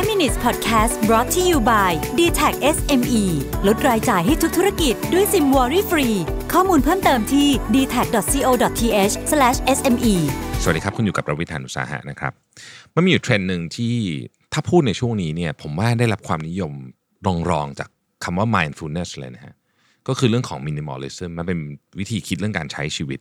[0.00, 3.24] 5 minutes podcast brought to you by d t a c SME
[3.66, 6.08] ลดรายจ่ายให้ทุกธุรกิจด้วยซิมวอรี่ฟรี
[6.52, 9.14] ข้อมูลเพิ่มเติมที่ d t a c c o t h
[9.76, 10.14] s m e
[10.62, 12.32] สวัสดีครับ คุณอยู่กับประวิธานอุตสาหะนะครับ
[12.94, 13.94] มันมีอยู่เทรนด์หนึ่งที่
[14.52, 16.72] ถ้าพูดในช่วงนี้เนี่ยผมว่าได้รับความนิยม
[17.50, 17.88] รองๆจาก
[18.24, 19.54] คำว่า mindfulness เลยนะฮะ
[20.08, 21.58] ก็คือเรื่องของ minimalism มันเป็น
[21.98, 23.20] วิธีคิดเรื่องการใช้ชีวิต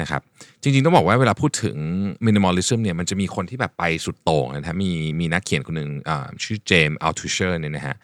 [0.00, 0.22] นะครับ
[0.62, 1.76] จริงๆ ต้องบอกว่าเวลาพูดถึง
[2.26, 4.90] minimalism เนี่ยมันจะมีคนที่แบบไปสุดโต่งนะฮะมี
[5.20, 5.90] มีนักเขียนคนหนึ่ง
[6.42, 7.96] ชื่อเจมส์อัลทูเชอร์เนี่ยนะฮะ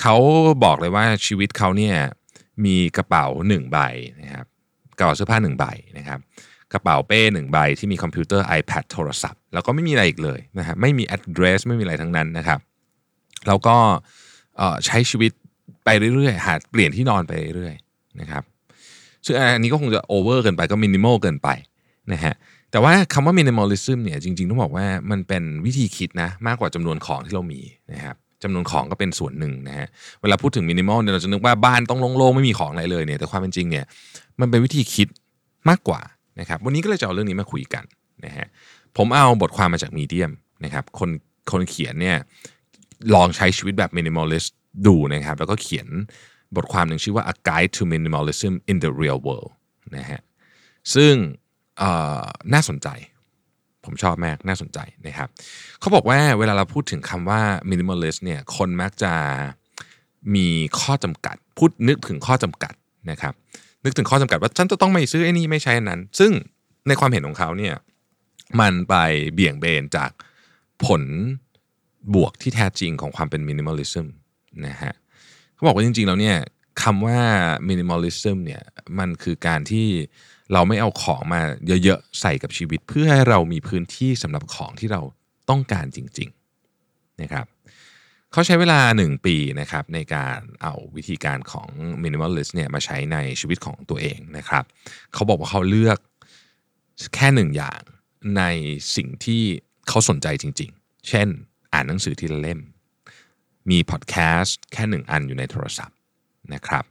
[0.00, 0.16] เขา
[0.64, 1.96] บอกเลยว่าชีวิตเขาเนี่ย
[2.64, 3.78] มีกระเป๋าหนึ่งใบ
[4.20, 4.46] นะครับ
[4.98, 5.64] กระเป๋าเสื้อผ้าหนึ่งใบ
[5.98, 6.18] นะครับ
[6.72, 12.60] กระเป๋าเป้หนึ่งใบที่มีคอมพิวเตอร์ iPad โทรศัพท์ แล้วก็ไม่มีอะไรอีกเลยนะฮะไม่มี address ไม่มีอะไรทั้งนั้นนะครับ
[13.46, 13.76] แล้วก็
[14.86, 15.32] ใช้ชีวิต
[15.84, 18.42] ไปเรื่อยๆ หาเปลี่ยนที่นอนไปเรื่อยๆนะครับ
[19.24, 21.48] ซึ่งอันนี้ก็คงจะโอเวอร์เกินไปก็มินิมอลเกินไป
[22.12, 22.34] นะฮะ
[22.70, 27.60] แต่ว่าคำว่า minimalism เนี่ยจริงๆ ต้องบอกว่ามันเป็นวิธีคิดนะมากกว่าจำนวนของที่เรามี
[27.92, 29.86] นะครับจำนวนของก็เป็นส่วนหนึ่งนะฮะ
[30.22, 33.84] เวลาพูดถึงมินิมอลเนี่ยเราจะนึกว่าบ้านต้องโล่งๆไม่มีของอะไรเลยเนี่ยแต่ความเป็นจริงเนี่ย
[34.40, 35.08] มันเป็นวิธีคิด
[35.68, 36.00] มากกว่า
[36.40, 37.84] นะครับวันนี้ก็เลยจะเอาเรื่องนี้มาคุยกัน
[38.24, 38.46] นะฮะ
[38.96, 40.30] ผมเอาบทความมาจาก Medium
[40.64, 41.10] นะครับคน
[41.52, 42.16] คนเขียนเนี่ย
[43.14, 44.54] ลองใช้ชีวิตแบบ minimalist
[44.86, 45.88] ดูนะครับแล้วก็เขียน
[46.56, 49.50] บทความหนึ่งชื่อว่า A Guide to Minimalism in the Real World
[49.96, 50.20] นะฮะ
[50.94, 51.14] ซึ่ง
[52.52, 52.88] น่าสนใจ
[53.84, 55.28] ผมชอบมากน่าสนใจนะครับ
[55.80, 59.12] เขาบอกว่าเวลาเราพูดถึงคำว่า minimalist เนี่ยคนมักจะ
[60.34, 60.48] มี
[60.80, 62.74] ข้อจำกัด พูดนึกถึงข้อจำกัด
[63.10, 63.34] นะครับ
[63.84, 66.32] นึกถึงข้อจำกัดว่าฉันจะต้องไม่ซื้อไอ้นี่ไม่ใช้อันนั้น ซึ่ง
[66.88, 67.74] ในความเห็นของเขาเนี่ย
[68.60, 68.94] มันไป
[69.34, 70.10] เบี่ยงเบนจาก
[70.84, 71.02] ผล
[72.14, 74.06] บวกที่แท้จริงของความเป็น minimalism
[74.66, 74.94] นะฮะ
[75.54, 76.38] เขาบอกว่าจริงๆแล้วเนี่ย
[76.82, 77.20] คำว่า
[77.68, 78.62] minimalism เนี่ย
[78.98, 79.86] มันคือการที่
[80.52, 81.40] เราไม่เอาของมา
[81.84, 85.00] เยอะๆ ใส่กับชีวิต เพื่อให้เรามีพื้นที่สำหรับของที่เรา
[85.50, 87.46] ต้องการจริงๆนะครับ
[88.32, 91.68] เขาใช้เวลา 1 ปีนะครับในการเอาวิธีการของ
[92.02, 94.64] minimalist เนี่ยมาใช้ในชีวิตของตัวเองนะครับ
[95.14, 95.98] เขาบอกว่าเขาเลือก
[97.14, 97.80] แค่หนึ่งอย่าง
[98.36, 98.42] ใน
[98.96, 99.42] สิ่งที่
[99.88, 101.28] เขาสนใจจริงๆ เช่น
[101.72, 102.60] อ่านหนังสือทีละเล่ม
[103.70, 105.96] มีพอดแคสต์แค่หนึ่งอันอยู่ในโทรศัพท์
[106.54, 106.84] นะครับ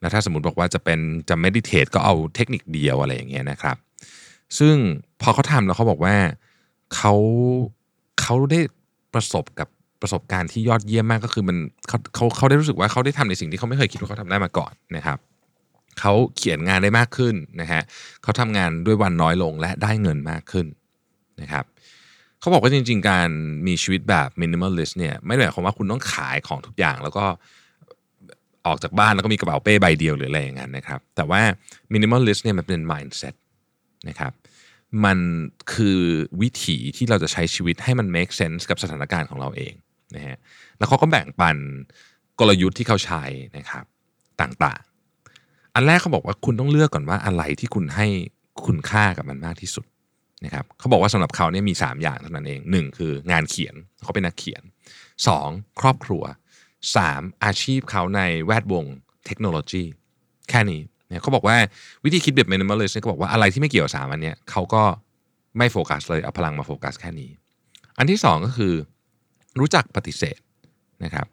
[0.00, 0.98] แล้วถ้าสมมติบอกว่าจะเป็น
[1.28, 3.76] จะไม่ดิเทตก็เอาเทคนิคเดียวอะไรอย่างเงี้ยนะครับ
[4.58, 4.74] ซึ่ง
[5.22, 6.16] พอเขาทำแล้วเขาบอกว่า
[6.96, 7.14] เขา
[8.20, 8.60] เขาได้
[9.14, 9.68] ประสบกับ
[10.02, 11.56] ประสบการณ์ที่ยอดเยี่ยมมากก็คือมัน
[11.88, 15.18] เขาเขาเขาได้รู้สึกว่าเขาได้ทำในสิ่งที่เขาไม่เคยคิดว่าเขาทำได้มาก่อนนะครับ
[16.00, 17.82] เขาเขียนงานได้มากขึ้นนะฮะ
[18.22, 20.66] เขาทำงานด้วยวันน้อยลงและได้เงินมากขึ้น
[21.40, 21.64] นะครับ
[22.46, 23.30] เขาบอกว่าจริง ๆ การ
[23.66, 27.24] มีชีวิตแบบ minimalist เนี่ยไม่ได้หมายความว่าคุณต้องขายของทุกอย่างแล้วก็
[28.66, 31.42] ออกจากบ้านแล้วก็มีกระเป๋าเป้ใบเดียวหรืออะไรอย่างนั้นนะครับ แต่ว่า
[31.92, 33.34] minimalist เนี่ยมันเป็น mindset
[34.08, 34.32] นะครับ
[35.04, 35.18] มัน
[35.72, 36.00] คือ
[36.40, 39.74] วิถีที่เราจะใช้ชีวิตให้มัน make sense กับสถานการณ์ของเราเอง
[40.16, 40.36] นะฮะ
[40.78, 41.56] แล้วเขาก็แบ่งปัน
[42.40, 43.22] กลยุทธ์ที่เขาใช้
[43.56, 43.84] นะครับ
[44.40, 48.06] ต่างๆ อันแรกเขาบอกว่าคุณต้องเลือกก่อนว่าอะไรที่คุณให้
[48.66, 49.86] คุณค่ากับมันมากที่สุด
[50.44, 54.62] นะครับเขาบอกว่าสำหรับเขาเนี่ยมี 3 อย่างเท่านั้นเอง 1 คืองานเขียนเขาเป็นนักเขียน
[55.20, 55.80] 2.
[55.80, 56.24] ครอบครัว
[56.84, 57.44] 3.
[57.44, 58.84] อาชีพเขาในแวดวง
[59.26, 59.84] เทคโนโลยี
[60.50, 61.56] แค่นี้เนี่ยเขาบอกว่า
[62.04, 64.82] วิธีคิดแบบ minimalist เนี่ยเขาบอกว่าอะไรที่ไม่เกี่ยวสามอันเนี้ยเขาก็
[65.58, 67.30] ไม่โฟกัสเลยเอาพลังมาโฟกัสแค่นี้
[67.98, 68.74] อันที่สองก็คือ
[69.60, 70.38] รู้จักปฏิเสธ
[71.04, 71.26] นะครับ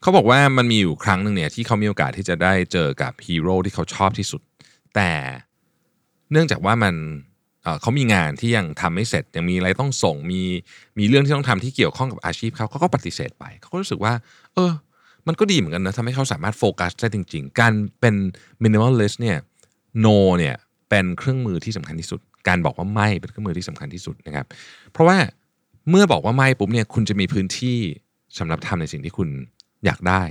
[0.00, 4.42] เขาบอกว่ามันมีอยู่ครั้งหนึ่งเนี่ยที่เขามีโอกาสที่จะได้เจอกับฮีโร่ที่เขาชอบที่สุด
[4.94, 5.10] แต่
[6.30, 6.94] เนื่องจากว่ามัน
[7.80, 10.42] เขามีงานที่ยังทำไม่เสร็จ ยังมีอะไรต้องส่งมี
[10.98, 14.12] มีเรื่องที่ต้องทำที่เกี่ยวข้องกับอาชีพเขาเขาก็ปฏิเสธไปเขาก็รู้สึกว่า
[14.54, 14.72] เออ
[15.26, 18.14] มันก็ดีเหมือนกันนะทำให้เขาสามารถโฟกัสได้จริง ๆ การเป็น
[18.62, 19.38] minimalist เนี่ย
[20.04, 20.56] no เนี่ย
[20.88, 24.46] เป็นเครื่องมือที่สำคัญที่สุด การบอกว่าไม่เป็นเครื่องมือที่สำคัญที่สุดนะครับ
[24.92, 25.18] เพราะว่า
[25.90, 27.78] เมื่อบอกว่าไม่ปุ๊บเนี่ยคุณจะมีพื้นที่
[28.38, 29.28] สำหรับทำในสิ่งที่คุณ
[29.84, 30.22] อยากได้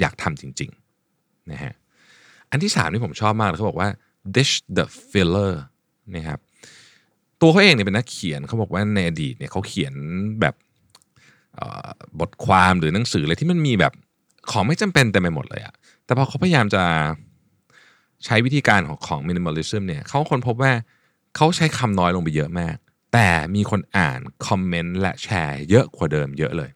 [0.00, 1.72] อยากทำจริงๆนะฮะ
[2.50, 3.88] อันที่สามที่ผมชอบมากเขาบอกว่า
[4.36, 5.54] dish the filler
[6.16, 6.38] นะครับ
[7.40, 9.94] ตัวเขาเองเนี่ยเป็นนักเขียนเขาบอกว่าในอดีตเนี่ยเขาเขียน
[10.40, 10.54] แบบ
[12.20, 13.92] บทความหรือหนังสืออะไรที่มันมีแบบ
[14.50, 15.74] ของไม่จำเป็นเต็มไปหมดเลยอะ
[16.04, 16.82] แต่พอเขาพยายามจะ
[18.24, 20.72] ใช้วิธีการของของ minimalism เนี่ยเขาค้นพบว่า
[21.36, 22.76] เขาใช้คำน้อยลงไปเยอะมาก
[23.12, 26.70] แต่มีคนอ่านคอมเมนต์และแชร์เยอะกว่าเดิมเยอะเลย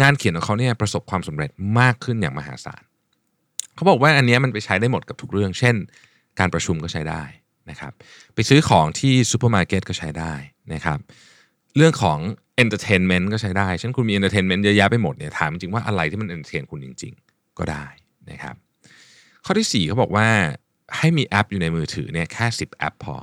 [0.00, 2.82] งานเขียนของเขาเนี่ยประสบความสำเร็จมากขึ้นอย่างมหาศาล
[3.74, 5.76] เขาบอกว่าอันนี้มันไปใช้ได้หมดกับทุกเรื่อง เช่น
[6.38, 7.22] การประชุมก็ใช้ได้
[7.70, 7.92] นะครับ
[8.34, 10.34] ไปซื้อของที่ซูเปอร์มาร์เก็ตก็ใช้ได้
[10.74, 10.98] นะครับ
[11.76, 12.18] เรื่องของ
[12.62, 17.86] entertainment ก็ใช้ได้เช่นคุณมี entertainment เยอะแยะไปหมดเนี่ยถามจริงว่าอะไรที่มัน entertain คุณจริง ๆ ก็ได้
[18.30, 18.54] นะครับ
[19.44, 20.28] ข้อที่4เขาบอกว่า
[20.98, 23.14] ให้มีแอปอยู่ในมือถือเนี่ยแค่ 10 แอปพอ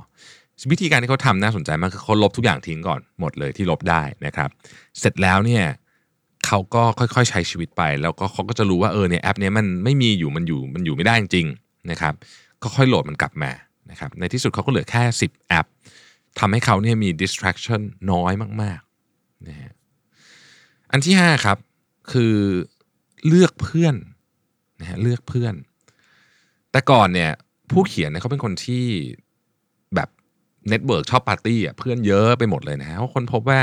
[0.70, 4.50] วิธีการที่เขาทำน่าสนใจมากคือเขาลบทุกอย่างทิ้งก่อนหมดเลยที่ลบได้นะครับ
[4.98, 5.64] เสร็จแล้วเนี่ย
[6.46, 12.14] เขาก็ค่อยๆใช้ชีวิตไป แล้วก็เขาก็จะรู้ว่าเออเนี่ยแอปเนี้ยมันไม่มีอยู่มันอยู่มันอยู่ไม่ได้จริงๆนะครับ
[12.62, 13.50] ก็ค่อยโหลดมันกลับมา
[13.90, 15.66] นะครับในที่สุดเขาก็เหลือแค่ 10 แอป
[16.38, 17.80] ทำให้เขาเนี่ยมี distraction
[18.12, 18.32] น้อย
[18.62, 19.72] มากๆนะฮะ
[20.92, 21.58] อันที่ 5 ครับ
[22.12, 22.36] คือ
[23.26, 23.94] เลือกเพื่อน
[24.80, 25.54] นะฮะเลือกเพื่อน
[26.72, 27.30] แต่ก่อนเนี่ย
[27.70, 28.84] ผู้เขียนเนี่ยเขาเป็นคนที่
[29.94, 30.08] แบบ
[30.68, 33.60] network ชอบปาร์ตี้อะเพื่อนเยอะไปหมดเลยนะฮะเพราะค้นพบว่า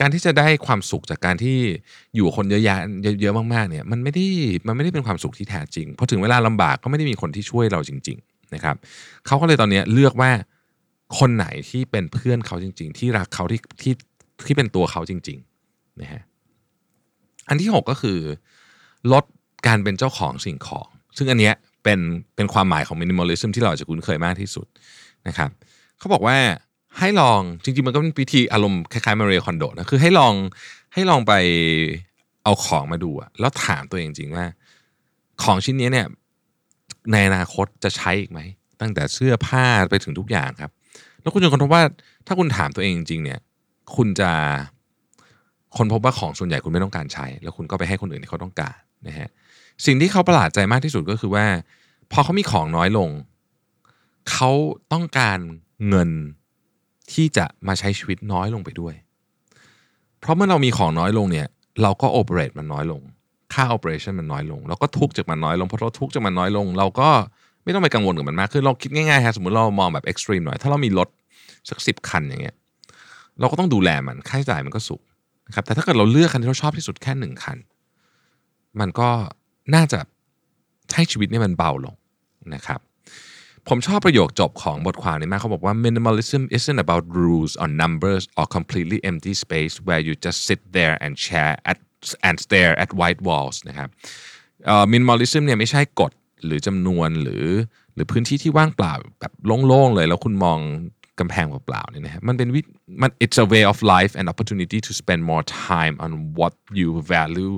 [0.00, 1.58] การที่จะได้ความสุขจากการที่
[2.16, 2.78] อยู่คนเยอะแยะ
[3.20, 4.26] เยอะๆมากๆเนี่ยมันไม่ได้
[4.66, 8.76] มันไม่ได้เป็นความสุขที่แท้จริงพอถึงเวลาลำบากก็ไม่ได้มีคนที่ช่วยเราจริงๆ นะครับ
[9.26, 10.30] เขาก็เลยตอนนี้เลือกว่า
[11.18, 13.94] คนไหนที่เป็นเพื่อนเขาจริง ๆ ที่รักเขาที่ที่
[14.46, 16.22] ที่เป็นตัวเขาจริงๆนะฮะ
[17.48, 18.18] อันที่ 6 ก็คือ
[19.12, 19.24] ลด
[19.66, 21.54] การเป็นเจ้าของสิ่งของ ซึ่งอันเนี้ย
[21.84, 22.00] เป็น
[22.36, 24.66] เป็นความหมายของมินิมอลิซึมที่เราจะคุ้นเคยมากที่สุด
[25.28, 25.50] นะครับ
[25.98, 26.36] เขาบอกว่า
[26.98, 30.34] ให้ลองจริงๆ มันก็เป็นวิธีอารมณ์คล้ายๆมาเรียคอนโดนะคือให้ลอง
[30.94, 31.32] ให้ลองไป
[32.44, 34.44] เอาของมาดูอะแล้วถามตัวเองจริงว่า
[35.42, 36.06] ของชิ้นนี้เนี่ย
[37.12, 38.40] ในอนาคตจะใช้อีกไหม
[38.80, 40.70] ตั้งแต่เสื้อผ้าไปถึงทุกอย่างครับ
[41.20, 41.82] แล้วคุณจะค้นพบว่า
[42.26, 43.40] ถ้าคุณถามตัวเองจริงๆเนี่ย
[43.96, 44.30] คุณจะ
[45.76, 48.76] คนพบว่าของส่วนใหญ่คุณไม่ต้องการใช้ แล้วคุณก็ไปให้คนอื่นที่เขาต้องการ
[49.06, 49.28] นะฮะ
[49.86, 51.46] สิ่งที่เขาประหลาดใจมากที่สุดก็คือว่า
[52.12, 53.10] พอเขามีของน้อยลง
[54.30, 54.50] เขา
[54.92, 55.38] ต้องการ
[55.88, 56.10] เงิน
[57.12, 58.94] ที่จะมาใช้ชีวิตน้อยลงไปด้วย
[60.20, 61.48] เพราะเมื่อเรามีของน้อยลงเนี่ย
[61.82, 63.02] เราก็โอเปเรตมันน้อยลง
[63.54, 67.10] ค่าโอเปอเรชันมันน้อยลง เราก็ทุกจากมันน้อยลง เพราะเราทุกจากมันน้อยลง เราก็
[67.64, 71.08] ไม่ต้องไปกังวลกับมันมากคือเราคิดง่ายๆฮะสมมติเรามองแบบเอ็กซ์ตรีมหน่อย ถ้าเรามีรถ
[71.70, 72.56] สักสิบคันอย่างเงี้ย
[73.40, 75.02] เราก็ต้องดูแลมัน ค่าใช้จ่ายมันก็สูง
[75.46, 77.58] นะครับ แต่ถ้าเกิดเราเลือกคันที่เราชอบที่สุดแค่หนึ่งคัน
[78.80, 79.10] มันก็
[79.74, 80.00] น่าจะ
[80.94, 81.94] ให้ชีวิตนี่มันเบาลง
[82.54, 82.80] นะครับ
[83.68, 90.60] ผมชอบประโยคจบของบทความนี้มากเขาบอกว่า minimalism isn't about rules or numbers or completely empty space where you just sit
[90.76, 91.78] there and share at
[92.28, 93.88] and stare at white walls นะครับ
[94.92, 96.12] minimalism เนี่ยไม่ใช่กฎ
[96.44, 97.46] หรือจำนวนหรือ
[97.94, 99.32] หรือพื้นที่ที่ว่างเปล่าแบบ
[99.66, 100.58] โล่งๆเลย แล้วคุณมอง
[101.20, 102.60] กำแพงเปล่าๆเนี่ยนะฮะมันเป็นวิ
[103.02, 107.54] มัน it's a way of life and opportunity to spend more time on what you value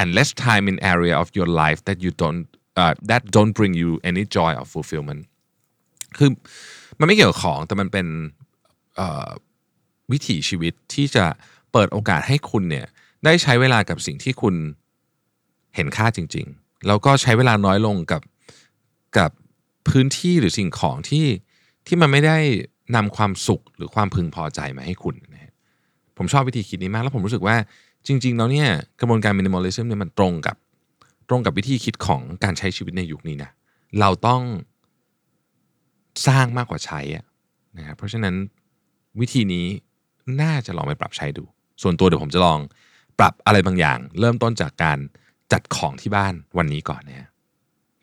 [0.00, 2.44] and less time in area of your life that you don't
[2.80, 5.22] uh, that don't bring you any joy or fulfillment
[6.16, 6.30] คือ
[6.98, 8.06] มันไม่เกี่ยวกับของแต่มันเป็น
[10.12, 11.24] วิถีชีวิตที่จะ
[11.72, 12.86] เปิดโอกาสให้คุณเนี่ย
[13.24, 14.54] ได้ใช้เวลากับสิ่งที่คุณ
[15.74, 18.22] เห็นค่าจริง ๆ แล้วก็ใช้เวลาน้อยลงกับ
[19.18, 19.30] กับ
[19.88, 21.26] พื้นที่หรือสิ่งของที่
[21.86, 22.38] ที่มันไม่ได้
[22.96, 25.52] นำความสุขหรือความพึงพอใจมาให้คุณนะ
[26.16, 27.56] ผมชอบวิธีคิดนี้มาก แล้วผมรู้สึกว่า
[28.06, 28.68] จริง ๆ แล้วเนี่ย
[29.00, 30.56] กระบวนการมินิมอลิซึมเนี่ยมันตรงกับ
[31.28, 33.50] ตรงกับวิธีคิดของการใช้ชีวิตในยุคนี้นะ
[34.00, 34.42] เราต้อง
[36.26, 37.00] สร้างมากกว่าใช้
[37.78, 38.34] นะครับเพราะฉะนั้น
[39.20, 39.66] วิธีนี้
[40.40, 41.44] น่าจะลองไปปรับใช้ดู
[41.82, 42.58] ส่วนตัวเดี๋ยวผมจะลอง
[43.20, 44.98] ปรับอะไรบางอย่าง เริ่มต้นจากการ
[45.52, 47.28] จัดของที่บ้านวันนี้ก่อนนะ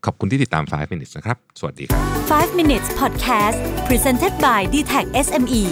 [0.06, 2.02] ขอบคุณที่ติดตาม 5 minutes นะครับ สวัสดีครับ
[2.34, 5.64] 5 minutes podcast presented by d t e c h SME